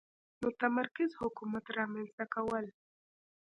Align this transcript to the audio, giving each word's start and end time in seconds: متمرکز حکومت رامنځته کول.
متمرکز 0.43 1.11
حکومت 1.21 1.65
رامنځته 1.77 2.23
کول. 2.33 2.65